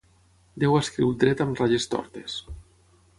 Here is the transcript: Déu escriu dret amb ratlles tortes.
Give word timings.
Déu 0.63 0.77
escriu 0.79 1.11
dret 1.25 1.45
amb 1.45 1.61
ratlles 1.61 1.87
tortes. 1.95 2.39